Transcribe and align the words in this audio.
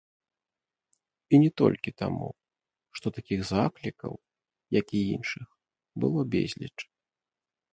І 1.33 1.39
не 1.43 1.51
толькі 1.61 1.93
таму, 2.03 2.29
што 2.99 3.07
такіх 3.17 3.39
заклікаў, 3.51 4.13
як 4.79 4.87
і 5.01 5.03
іншых, 5.15 5.47
было 6.07 6.19
безліч. 6.39 6.75